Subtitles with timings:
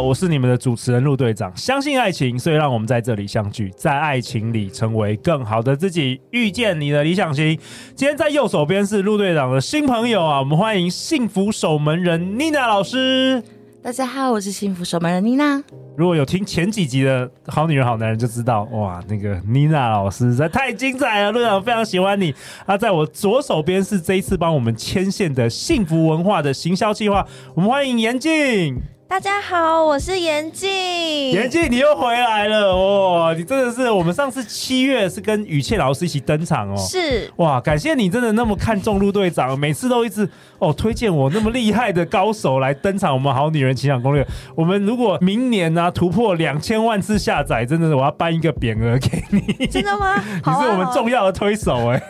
[0.00, 1.54] 好，我是你们的主持人陆队长。
[1.54, 7.48] 相信爱情，所以让我们在这里相聚，在爱情里成为更好的自己，遇见你的理想型。
[7.94, 13.42] 今天在右手边是陆队长的新朋友啊，我们欢迎幸福守门人妮娜老师。
[13.82, 15.62] 大家好，我是幸福守门人妮娜。
[15.98, 22.34] 如果有听前几集的好女人好男人就知道，哇，那个妮娜老师实在太精彩了，陆队长非常喜欢你。
[22.64, 28.80] 啊，在我左手边是这一次帮我们牵线的幸福文化的行销计划，我们欢迎严静。
[29.10, 30.70] 大家好，我是严静。
[31.32, 33.34] 严静，你又回来了哦！
[33.36, 36.76] 你真的是我们上次七月是跟雨倩老师一起登场哦。
[36.76, 43.12] 是哇，感谢你真的那么看重陆队长，每次都一直哦推荐我那么厉害的高手来登场。
[43.12, 49.66] 我们好女人情场攻略，我们如果明年呢、啊、突破两千万次下载，真的是我要颁一个匾额给你。
[49.66, 50.22] 真的吗？
[50.22, 52.00] 你是我们重要的推手哎。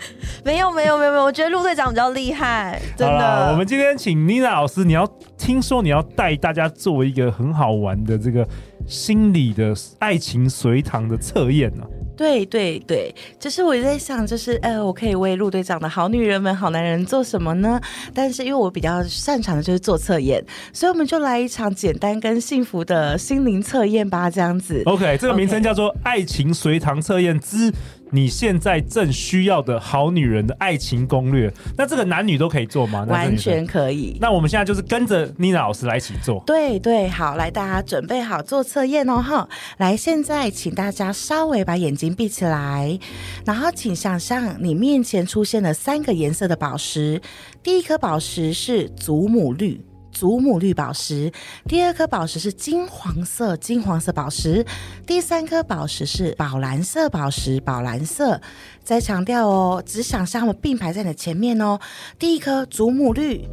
[0.44, 3.50] 没有没有没有没有，我觉得陆队长比较厉害，真的。
[3.52, 8.46] 我们今天请妮娜老师，你要听说你要带大家做一个很好玩的这个
[8.86, 11.84] 心理的爱情随堂的测验呢。
[12.16, 17.80] 对对对，就是我在想，就是呃，我可以为陆队长的好女人们、好男人做什么呢？
[18.12, 24.82] 但是因为我比较擅长的就是做测验，所以我们就来一场简单跟幸福的心灵测验吧，这样子。
[24.86, 27.72] OK，这个名称叫做“爱情随堂测验之”。
[28.10, 33.04] 你现在正需要的好女人的爱情攻略，那这个男女都可以做吗？
[33.08, 34.16] 完全可以。
[34.20, 36.42] 那我们现在就是跟着妮娜老师来一起做。
[36.46, 39.48] 对对，好，来，大家准备好做测验哦，哈。
[39.78, 42.98] 来，现在请大家稍微把眼睛闭起来，
[43.44, 47.20] 然后请想象你面前出现了三个颜色的宝石，
[47.62, 49.80] 第一颗宝石是祖母绿。
[50.10, 51.32] 祖母绿宝石，
[51.66, 54.64] 第二颗宝石是金黄色，金黄色宝石，
[55.06, 58.40] 第三颗宝石是宝蓝色宝石，宝蓝色。
[58.82, 61.78] 再强调哦，只想象我并排在你的前面哦。
[62.18, 63.46] 第一颗祖母绿，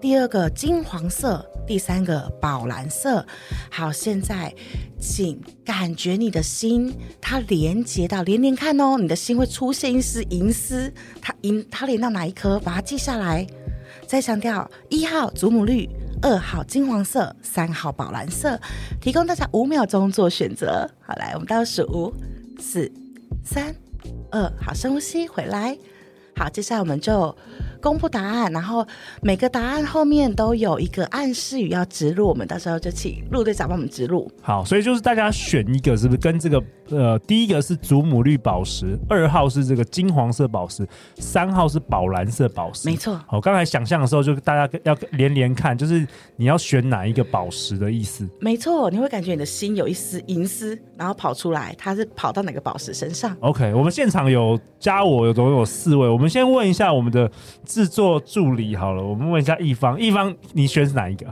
[0.00, 3.24] 第二个金黄色，第三个宝蓝色。
[3.70, 4.52] 好，现在
[5.00, 12.58] 请感觉你的心，它连接到连连看哦，你的心会出现一丝银丝，它银它连到哪一颗？
[12.58, 13.46] 把它记下来。
[14.06, 15.88] 再强调，一号祖母绿。
[16.24, 18.56] 二号金黄色，三号宝蓝色，
[19.00, 20.88] 提供大家五秒钟做选择。
[21.00, 22.14] 好，来，我们倒数五、
[22.60, 22.88] 四、
[23.44, 23.74] 三、
[24.30, 25.76] 二，好，深呼吸，回来。
[26.36, 27.36] 好，接下来我们就
[27.82, 28.86] 公布答案，然后
[29.20, 34.30] 每个答案后面都有一个暗示语要植入，我们到时候就请陆队长帮我们植入。
[34.40, 42.88] 好，所以就是大家选一个，是不是跟这个呃，第一个是祖母绿宝石，二号是这个金黄色宝石，三号是宝蓝色宝石。
[42.88, 43.20] 没错。
[43.26, 46.06] 好，刚才想象的时候，就大家要连连看，就是
[46.36, 48.28] 你要选哪一个宝石的意思。
[48.40, 57.28] 没错，你会感觉你的心有一丝银丝，然后跑出来，它是跑到哪个宝石身上？OK，我们现场有加我有总共有四位，我们先问一下我们的。
[57.72, 61.26] 制作助理好了，我们问一下一方，一方你选是哪一个？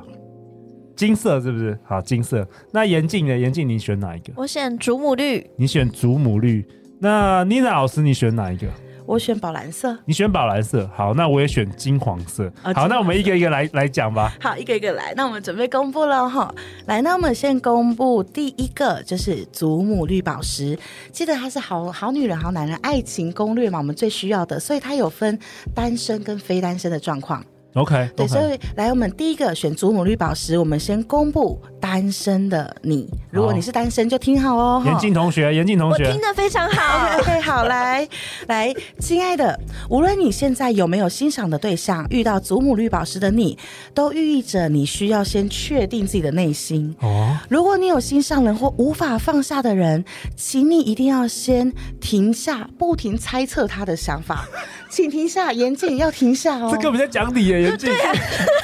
[0.97, 1.78] 金色是不是？
[1.84, 2.49] 好，金色。
[2.73, 3.37] 那严静呢？
[3.37, 4.33] 严静你选哪一个？
[4.37, 5.47] 我选祖母绿。
[5.59, 6.67] 你选祖母绿。
[6.99, 8.67] 那妮娜老师你选哪一个？
[9.10, 12.44] 我选宝蓝色，你选宝蓝色，好，那我也选金黄色。
[12.62, 14.32] 哦、好，那我们一个一个来来讲吧。
[14.41, 15.12] 好，一个一个来。
[15.16, 16.54] 那我们准备公布了哈。
[16.87, 20.78] 来，那我们先公布第一个，就是祖母绿宝石。
[21.10, 25.37] 记得它是好好女人、好男人爱情攻略嘛，我们最需要的，所以它有分
[25.75, 27.44] 单身跟非单身的状况。
[27.75, 33.08] OK，对.所以来，我们第一个选祖母绿宝石，我们先公布单身的你。
[33.31, 34.82] 如果你是单身，就听好哦。
[34.84, 37.19] 严静同学，严静同学，我听得非常好。
[37.20, 38.08] OK，好，来
[38.49, 39.58] 来，亲爱的，
[39.88, 43.56] 无论你现在有没有欣赏的对象，遇到祖母绿宝石的你，
[43.94, 46.93] 都寓意着你需要先确定自己的内心。
[47.00, 54.44] 哦，如果你有心上人或无法放下的人，请你一定要先停下，不停猜测他的想法。
[54.90, 56.69] 请停下，严静要停下哦。
[56.73, 58.12] 这根本在讲你耶，对啊，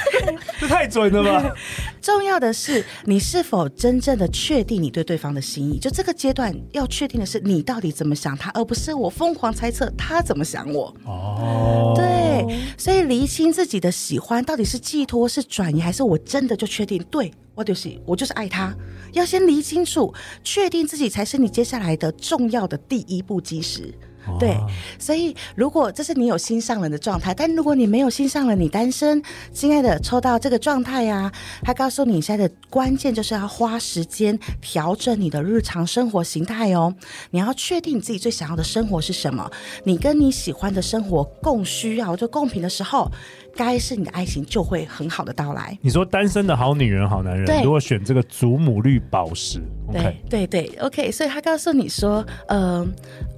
[0.61, 1.55] 这太准了吧？
[2.01, 5.79] 重要的是，你是否真正的确定你对对方的心意？
[5.79, 10.95] 就这个阶段要确定的是，你到底怎么想他，而不是我疯狂猜测他怎么想我。
[11.05, 17.03] 哦，对，所以厘清自己的喜欢到底是寄托、是转移，还是我真的就确定？
[17.11, 18.73] 对，我就是我就是爱他。
[19.13, 20.15] 要先厘清楚，
[20.45, 23.93] 确定自己才是你接下来的重要的第一步基石。
[24.39, 24.57] 对，
[24.99, 31.31] 所以如果这是你有心上人的状态，但如果你没有心上人，你单身，亲爱的，抽到这个状态呀，
[31.63, 36.95] 他告诉你现在的关键就是要花时间调整你的日常生活形态哦。
[37.31, 39.51] 你要确定你自己最想要的生活是什么，
[39.85, 43.11] 你跟你喜欢的生活共需要就共频的时候。
[43.59, 45.79] 该是你的爱情就会很好的到来。
[45.81, 51.11] 你说单身的好女人、好男人，如果选这个祖母绿宝石对对对，OK。
[51.11, 52.87] 所以他告诉你说，呃，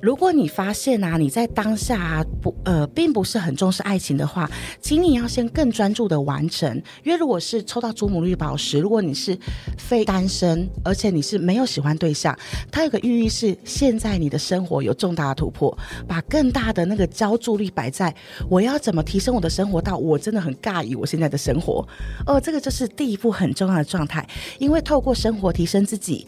[0.02, 4.48] 如果你发现啊，你在当下、不呃，并不是很重视爱情的话，
[4.80, 6.72] 请你要先更专注的完成。
[7.02, 9.36] 因为如果是抽到祖母绿宝石，如果你是
[9.76, 12.38] 非单身，而且你是没有喜欢对象，
[12.70, 15.76] 它有个寓意是现在你的生活有重大的突破，
[16.06, 18.14] 把更大的那个焦注力摆在
[18.48, 19.98] 我要怎么提升我的生活到。
[19.98, 21.84] 我真的很尬意我现在的生活
[22.24, 24.24] 哦，这个就是第一步很重要的状态，
[24.58, 26.24] 因为透过生活提升自己，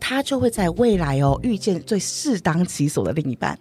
[0.00, 3.58] 他就会在未来哦遇见最适当其所的另一半。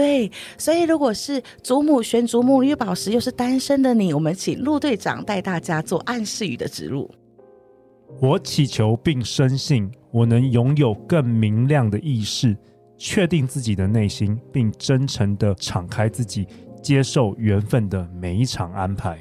[0.00, 7.10] 对，所以如果是祖母选祖母绿宝石又是单身的你，我们请陆队长带大家做暗示语的植入。
[8.18, 12.56] 我祈求并深信，我能拥有更明亮的意识，
[12.96, 16.46] 确定自己的内心，并真诚的敞开自己。
[16.82, 19.18] 接受缘分的每一场安排。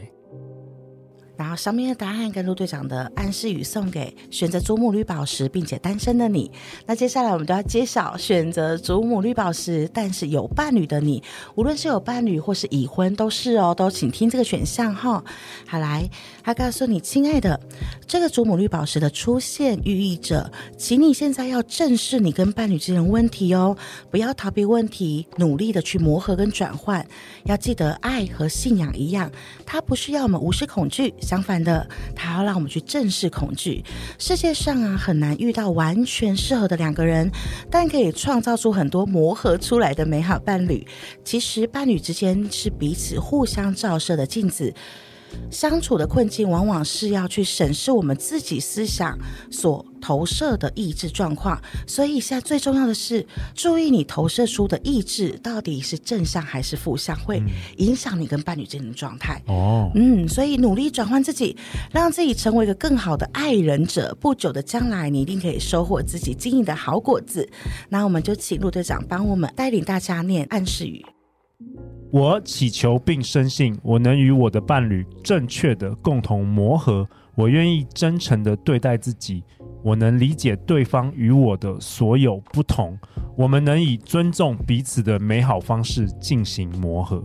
[1.39, 6.51] 然后上面的答案跟陆队长的暗示语送给选择祖母绿宝石并且单身的你。
[6.85, 11.23] 那接下来我们都要揭晓选择祖母绿宝石但是有伴侣的你，
[11.55, 15.23] 无论是有伴侣或是已婚都是哦，都请听这个选项哈。
[15.65, 16.09] 好来，
[16.43, 17.57] 他告诉你，亲爱的，
[18.05, 23.77] 这个祖母绿宝石的出现寓意着，请你现在要正视你跟伴侣之间的问题哦，
[24.11, 27.07] 不要逃避问题，努力的去磨合跟转换。
[27.45, 29.31] 要记得，爱和信仰一样，
[29.65, 31.13] 它不是要我们无视恐惧。
[31.29, 33.83] 相反的，他要让我们去正视恐惧。
[34.17, 37.29] 世界上啊，很难遇到完全适合的两个人，
[37.69, 40.83] 但可以创造出很多磨合出来的美好伴侣。
[41.23, 44.73] 其实，伴侣之间是彼此互相照射的镜子。
[45.51, 49.17] 相处的困境，往往是要去审视我们自己思想
[49.51, 51.61] 所投射的意志状况。
[51.87, 57.41] 所以，现在最重要的是注意你投射出的意志到底是正向还是负向，会
[57.77, 59.41] 影响你跟伴侣之间的状态。
[59.47, 61.55] 哦，嗯，所以努力转换自己，
[61.91, 64.15] 让自己成为一个更好的爱人者。
[64.19, 67.49] 不久的将来，你一定可以收获自己经营的好果子。
[67.89, 71.05] 那我们就请陆队长帮我们带领大家念暗示语。
[72.11, 77.07] 我祈求并深信，我能与我的伴侣正确的共同磨合。
[77.35, 79.43] 我愿意真诚的对待自己，
[79.83, 82.97] 我能理解对方与我的所有不同。
[83.37, 87.23] 我们能以尊重彼此的美好方式进行磨合。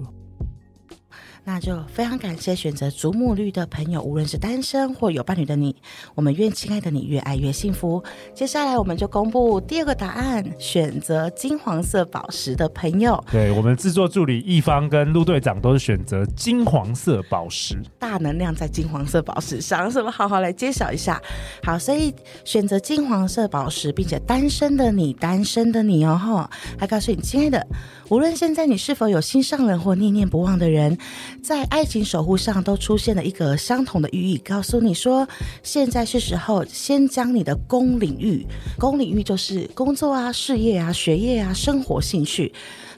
[1.46, 5.76] 那就非常感谢选择祖母绿的朋友，无论是单身或有伴侣的你，
[6.14, 8.02] 我们愿亲爱的你越爱越幸福。
[8.34, 20.16] 接下来我们就公布第二个答案，选择金黄色宝石的朋友，对，我们制作助理一方跟陆队长都是选择金黄色宝石，大能量在金黄色宝石上，是不是？
[20.16, 21.20] 好好来揭晓一下。
[21.62, 22.14] 好，所以
[22.46, 27.66] 选择金黄色宝石并且单身的你，单身的你哦，哈，还告诉你，亲爱的，
[28.08, 30.96] 无论现在你是否有心上人或念念不忘的人。
[31.44, 35.28] 在爱情守护上都出现了一个相同的寓意，告诉你说，
[35.62, 38.46] 现在是时候先将你的公领域，
[38.78, 42.50] 公领域就是工作啊、事业啊、学业啊、生活兴趣。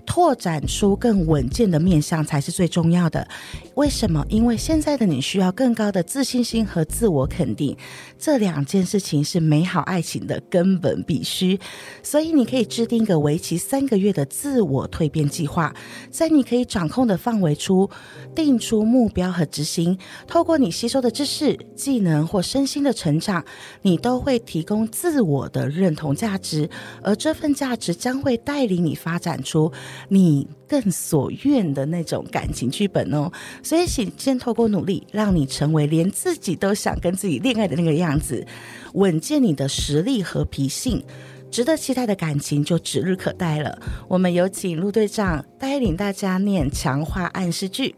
[0.06, 3.26] 拓展出更稳健的面向才是最重要的。
[3.74, 4.24] 为什么？
[4.30, 7.76] 因为现在的你需要更高的自信心和自我肯定，
[8.18, 11.58] 这两件事情是美好爱情的根本必须。
[12.02, 15.74] 所以你可以制定一个为期三个月的自我蜕变计划，
[16.10, 17.90] 在你可以掌控的范围处
[18.34, 19.98] 定出目标和执行。
[20.26, 23.44] 透过你吸收的知识、技能或身心的成长，
[23.82, 26.70] 你都会提供自我的认同价值，
[27.02, 29.70] 而这份价值将会带领你发展出。
[30.08, 33.30] 你更所愿的那种感情剧本哦，
[33.62, 38.46] 所以请先透过努力，让你成为连自己都想跟自己恋爱的那个样子，
[38.94, 41.02] 稳健你的实力和脾性，
[41.50, 43.78] 值得期待的感情就指日可待了。
[44.08, 47.94] 我们有请陆队长带领大家念强化暗示句。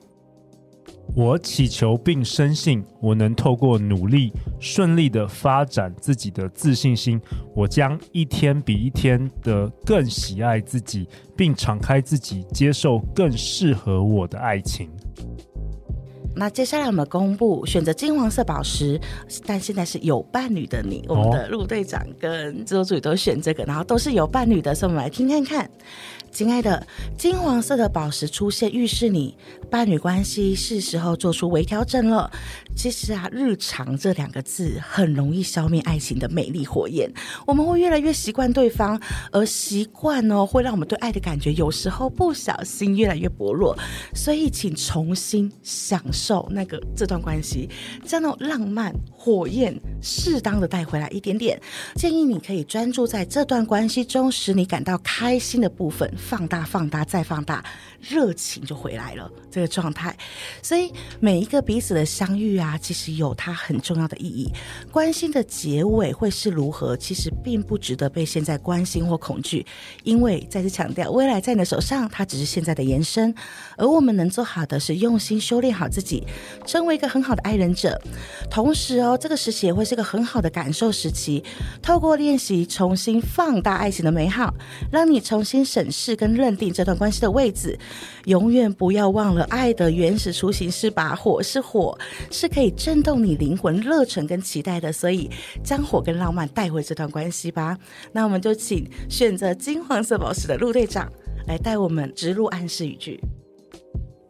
[1.18, 7.20] 我祈求并深信，我能透过努力顺利的发展自己的自信心。
[7.56, 14.88] 我将一天比一天的更喜爱自己，并敞开自己，接受更适合我的爱情。
[16.38, 19.00] 那接下来我们公布选择金黄色宝石，
[19.44, 25.68] 但现在是有伴侣的你，我们的陆队长跟制作助理都选这个，然后都是有伴侣的，所以我们来听看看。
[26.30, 29.34] 亲爱的，金黄色的宝石出现，预示你
[29.70, 32.30] 伴侣关系是时候做出微调整了。
[32.76, 37.10] 其实啊，日常这两个字很容易消灭爱情的美丽火焰。
[37.46, 39.00] 我们会越来越习惯对方，
[39.32, 43.76] 而习惯哦，会让我们对爱的感觉有时候不小心越来越薄弱。
[44.14, 47.68] 所以，请重新享受受那个这段关系，
[48.04, 51.58] 将那种浪漫火焰适当的带回来一点点。
[51.94, 56.12] 建议你可以专注在这段关系中使你感到开心的部分。
[56.18, 57.64] 放大、放大、再放大，
[58.00, 59.30] 热情就回来了。
[59.50, 60.14] 这个状态，
[60.62, 64.52] 所以每一个彼此的相遇啊，其实有它很重要的意义。
[64.92, 69.64] 关心的结尾会是如何，其实并不值得被现在关心或恐惧，
[70.04, 73.34] 因为再次强调，未来在你的手上，它只是现在的延伸。
[73.76, 76.07] 而我们能做好的是用心修炼好自己，
[76.66, 77.98] 成为一个很好的爱人者。
[78.50, 81.42] 同时哦，这个时期也会是一个很好的感受时期，
[81.80, 84.52] 透过练习重新放大爱情的美好，
[84.92, 86.18] 让你重新审视。
[86.18, 87.78] 跟认定这段关系的位置，
[88.24, 91.96] 永远不要忘了爱的原始雏形是把火，是火，
[92.28, 94.92] 是可以震动你灵魂热忱跟期待的。
[94.92, 95.30] 所以
[95.62, 97.78] 将火跟浪漫带回这段关系吧。
[98.10, 101.08] 那我们就请选择金黄色宝石的陆队长
[101.46, 103.20] 来带我们植入暗示语句。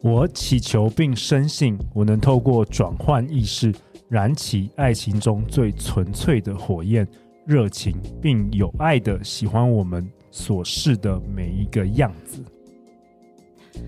[0.01, 3.73] 我祈求并深信，我能透过转换意识，
[4.07, 7.07] 燃起爱情中最纯粹的火焰，
[7.45, 10.09] 热情并有爱的喜欢我们。
[10.31, 12.45] 所示的每一个样子。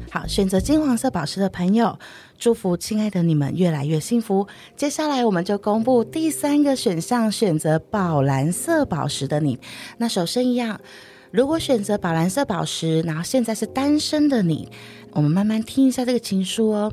[0.09, 1.99] 好，选择金黄色宝石的朋友，
[2.39, 4.47] 祝福亲爱的你们越来越幸福。
[4.75, 9.59] 接下来，我们就公布第三个选项，选择宝蓝色宝石的你。
[9.99, 10.81] 那首先一样，
[11.29, 14.67] 如果选择宝蓝色宝石，然后现在是单身的你。
[15.13, 16.91] 我们慢慢听一下这个情书哦，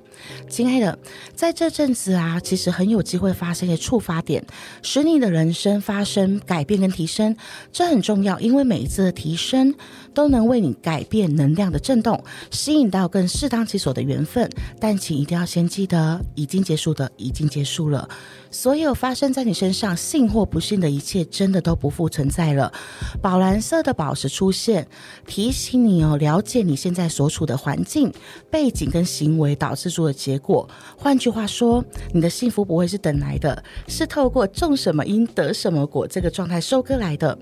[0.48, 0.98] 亲爱的，
[1.34, 4.44] 在这阵子啊，其实很有机会发生一些触发点，
[4.82, 7.36] 使你的人生发生改变跟提升，
[7.72, 9.74] 这很重要，因为每一次的提升
[10.12, 14.50] 都能为你改变能量的震动，吸引到更适当其所的缘分。
[14.80, 18.08] 但请一定要先记得，已经结束的已经结束了。
[18.50, 22.72] 所有发生在你身上幸或不幸的一切，真的都不复存在了。
[23.20, 24.88] 宝蓝色的宝石出现，
[25.26, 28.07] 提醒你哦，了解你现在所处的环境、
[28.50, 30.68] 背景跟行为导致出的结果。
[30.96, 37.38] 换句话说，你的幸福不会是等来的，是透过种什么因得什么果这个状态收割来的。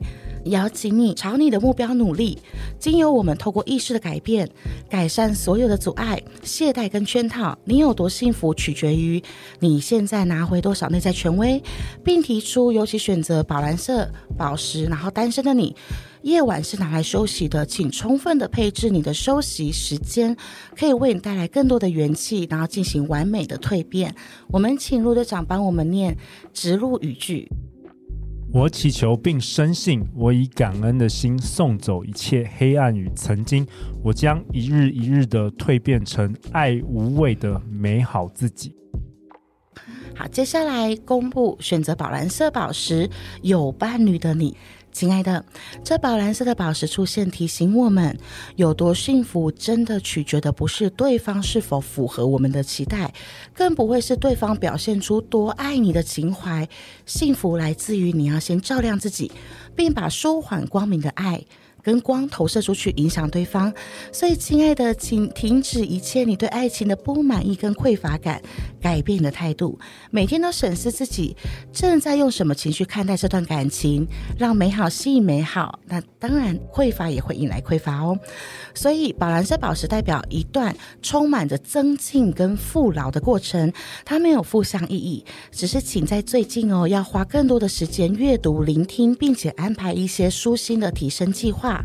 [0.46, 2.38] 邀请你朝你的目标努力，
[2.78, 4.49] 经由我们透过意识的改变，
[4.88, 7.58] 改善所有的阻碍、懈怠跟圈套。
[7.64, 9.20] 你有多幸福，取决于
[9.58, 11.61] 你现在拿回多少内在权威，
[12.04, 14.08] 并提出，尤其选择宝蓝色
[14.38, 15.75] 宝石，然后单身的你，
[16.26, 20.37] 夜晚是拿来休息的，请充分的配置你的休息时间，
[20.76, 24.12] 可以为你带来更多的元气，然后进行完美的蜕变。
[24.49, 26.16] 我们请陆队长帮我们念
[26.52, 27.49] 植入语句。
[28.52, 33.64] 我祈求并深信，我以感恩的心送走一切黑暗与曾经，
[34.02, 38.75] 我将一日一日的蜕变成爱无畏的美好自己。
[40.16, 43.09] 好，接下来公布选择宝蓝色宝石
[43.42, 44.56] 有伴侣的你。
[44.96, 45.44] 亲爱的，
[45.84, 48.18] 这宝蓝色的宝石出现，提醒我们
[48.54, 53.12] 有多幸福，真的取决的不是对方是否符合我们的期待，
[53.52, 56.66] 更不会是对方表现出多爱你的情怀。
[57.04, 59.30] 幸福来自于你要先照亮自己，
[59.74, 61.44] 并把舒缓光明的爱。
[61.87, 63.73] 跟光投射出去，影响对方。
[64.11, 68.43] 所以，亲爱的，请停止一切你对爱情的不满意跟匮乏感，
[68.81, 69.78] 改变你的态度。
[70.11, 71.37] 每天都审视自己
[71.73, 74.05] 正在用什么情绪看待这段感情，
[74.37, 75.78] 让美好吸引美好。
[75.87, 78.19] 那当然，匮乏也会引来匮乏哦。
[78.75, 83.73] 所以，宝蓝色宝石代表一段充满着增进跟富饶的过程，
[84.05, 91.75] 它没有负向意义，只是请在最近哦，要花更多的时间阅读、聆听，并且安排一些舒心的提升计划。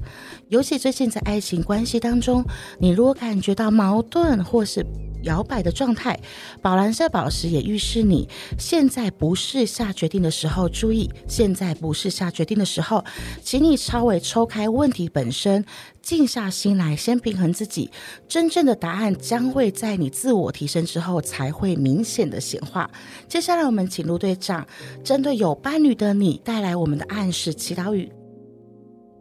[0.49, 2.43] 尤其最近在爱情关系当中，
[2.79, 4.85] 你如果感觉到矛盾或是
[5.23, 6.19] 摇摆的状态，
[6.63, 10.67] 宝蓝色宝石也预示你现在不是下决定的时候。
[10.67, 13.03] 注意，现在不是下决定的时候，
[13.43, 15.63] 请你稍微抽开问题本身，
[16.01, 17.91] 静下心来，先平衡自己。
[18.27, 22.89] 真正的答案将会在你自我提升之后才会明显的显化。
[23.27, 24.65] 接下来，我们请陆队长
[25.03, 28.11] 针对有伴侣的你带来我们的暗示祈祷语。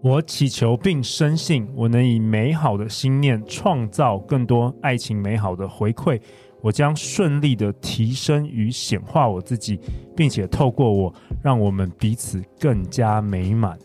[0.03, 6.19] 我祈求并深信，我能以美好的心念创造更多爱情美好的回馈。
[6.63, 9.79] 我将顺利的提升与显化我自己，
[10.17, 13.79] 并且透过我，让我们彼此更加美满。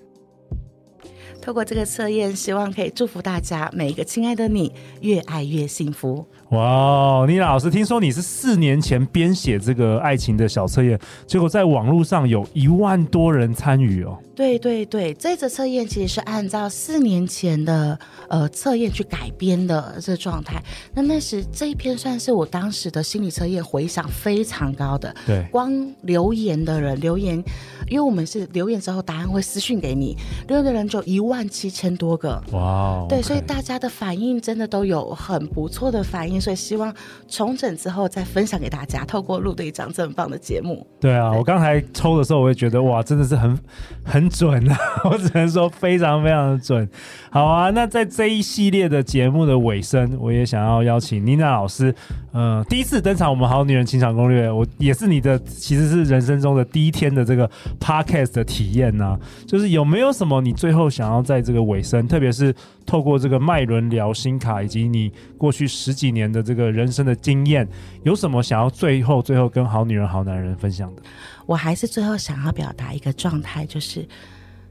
[1.41, 6.25] 透过这个测验，希望可以祝福大家每一个亲爱的你，越爱越幸福。
[6.55, 10.97] 哇，妮娜老师，听说你是四年前编写这个爱情的小测验，
[11.27, 14.17] 结果在网络上有一万多人参与哦。
[14.33, 17.97] 对对对，这则测验其实是按照四年前的
[18.29, 20.61] 呃测验去改编的这个状态。
[20.93, 25.13] 那那时这一篇算是我当时的心理测验回响非常高的。
[25.25, 25.71] 对，光
[26.03, 27.41] 留言的人留言，
[27.89, 32.41] 因为我们是留言之后答案会私讯给你，留言的人就一万七千多个。
[32.51, 36.93] 哇，对，okay 所以大家的反应真的都有很不错的反应，所以希望
[37.27, 39.03] 重整之后再分享给大家。
[39.05, 40.85] 透过陆队长这么棒的节目。
[40.99, 43.57] 对啊，对我刚才抽的时候，我也觉得哇，真的是很
[44.03, 44.29] 很。
[44.35, 44.77] 准啊！
[45.09, 46.85] 我只能说非常非常的准。
[47.29, 51.89] 好啊，那在这一系列的节目的尾声，我也想要邀请妮娜老师，
[52.33, 57.49] 嗯、呃，第一次登场我们《好女人情场攻略》，我也是你的，其实是人生中的第一天的这个
[57.79, 59.19] podcast 的体验呢、啊。
[59.47, 62.53] 就是有没有什么你最后想要在这个尾声，特别是
[62.85, 67.67] 透过这个脉轮疗心卡，以及你过去十几年的这个人生的经验，
[68.03, 71.01] 有什么想要最后最后跟好女人好男人分享的？
[71.45, 74.07] 我还是最后想要表达一个状态，就是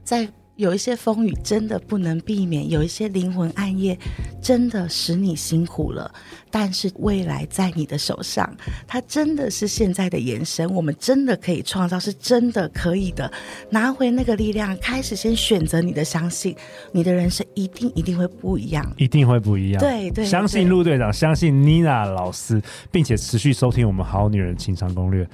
[0.03, 3.97] 在有一些风雨真的不能避免，有一些灵魂暗夜
[4.41, 6.09] 真的使你辛苦了，
[6.49, 8.49] 但是未来在你的手上，
[8.87, 13.29] 它真的是现在的延伸，我们真的可以创造，是真的可以的，
[13.69, 16.55] 拿回那个力量，开始先选择你的相信，
[16.91, 25.27] 你的人生一定一定会不一样，一定会不一样，对对，相信陆队长，相信妮娜老师，并且持续收听我们好女人情商攻略。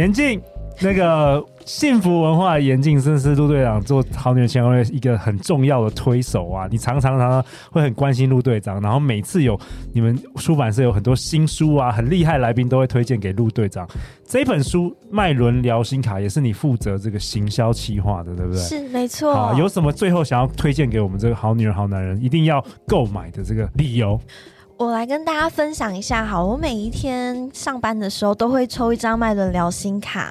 [0.00, 0.40] 严禁，
[0.80, 6.66] 那个幸福文化的严静，真是陆队长做好女人情场攻略一个很重要的推手啊！
[6.70, 9.60] 你常常常常会很关心陆队长，然后每次有
[9.92, 13.86] 你们出版社有很多新书啊，很厉害来宾都会推荐给陆队长。
[14.24, 18.62] 这本书《脉轮疗心卡》也是你负责这个行销企划的，对不对？
[18.62, 19.34] 是，没错。
[19.34, 24.18] 好，有什么最后想要推荐给我们这个好女人好男人一定要购买的这个理由？
[24.80, 30.30] 我来跟大家分享一下，好，我每一天上班的时候都会抽一张麦伦聊心卡。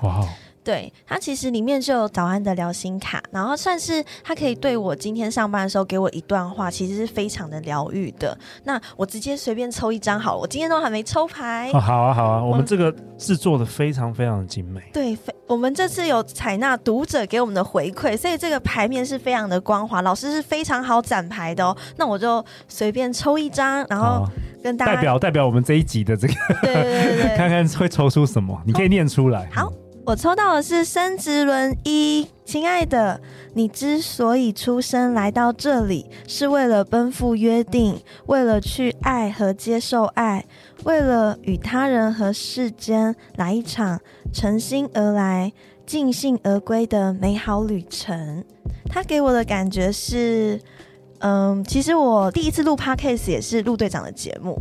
[0.70, 8.38] 对，它其实里面就有早安的聊心卡，然后算是它可以对我今天上班的时候给我一段话，其实是非常的疗愈的。
[8.66, 11.72] 那我直接随便抽一张好了，我今天都还没抽牌。
[11.74, 14.80] 哦，好啊，好啊，我们这个制作的非常非常的精美。
[14.94, 21.76] 对，我们这次有采纳读者给我们的回馈，所以这个牌面是非常的光滑，老师是非常好展牌的哦。
[21.98, 24.24] 那我就随便抽一张，然后
[24.64, 29.50] 跟大家代表代表我们这一集的这个，对对对对， 看看会抽出什么，你可以念出来。
[29.52, 29.74] 好。
[30.10, 33.22] 我抽到的是生殖轮一，亲爱的，
[33.54, 40.44] 你之所以出生来到这里，是为了奔赴约定，为了去爱和接受爱，
[40.84, 44.02] 为了与他人和世间来一场
[44.34, 45.54] 诚心而来、
[45.86, 48.44] 尽兴而归的美好旅程。
[48.90, 50.60] 他给我的感觉是，
[51.20, 54.60] 嗯，其实我第一次录 Podcast 也是陆队长的节目。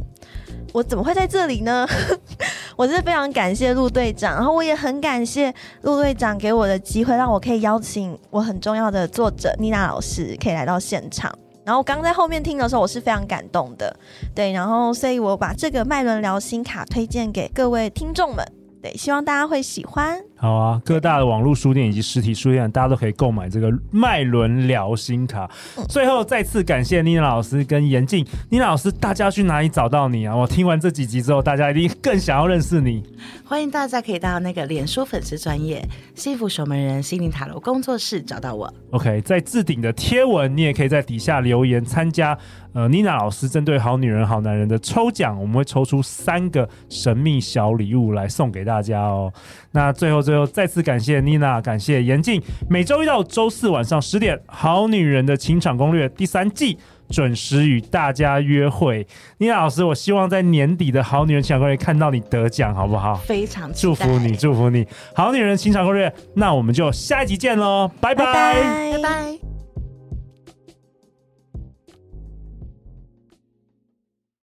[0.73, 1.87] 我怎么会在这里呢？
[2.77, 5.53] 我是非常感谢陆队长，然后我也很感谢
[5.83, 11.33] 陆队长给我的机会，让我可以邀请我很重要的作者妮娜老师可以来到现场。
[11.65, 13.95] 然后刚在后面听的时候，我是非常感动的。
[14.35, 18.45] 对，然后所以我把这个麦伦聊心卡推荐给各位听众们，
[18.81, 20.23] 对，希望大家会喜欢。
[20.41, 25.51] 好啊，各大的网络书店以及实体书店，大家都可以购买这个脉轮疗心卡。
[25.89, 30.37] 最后再次感谢妮娜老师跟严静，妮娜老师，大家去哪里找到你啊？
[30.37, 33.03] 我听完这几集之后，大家一定更想要认识你。
[33.45, 38.73] 欢迎大家可以到那个脸书粉丝专业幸福守门人心灵塔罗工作室找到我。
[38.93, 42.39] OK，在置顶的贴文，你也可以在底下留言参加。
[42.75, 49.33] 呃，妮娜老师针对好女人好男人的抽奖，我们会抽出三个神秘小礼物来送给大家哦。
[49.73, 50.28] 那最后。
[50.29, 52.39] 最后再次感谢妮娜，感谢严静。
[52.69, 56.77] 每周一到周四晚上十点，《好女人的情场攻略》第三季
[57.09, 59.07] 准时与大家约会。
[59.39, 63.15] 妮娜老师，我希望在年底的《好女人情场攻略》看到你得奖，好不好？
[63.15, 66.11] 非常祝福你，祝福你，《好女人情场攻略》。
[66.35, 68.93] 那我们就下一集见喽，拜拜，拜拜。
[68.93, 69.58] 拜拜。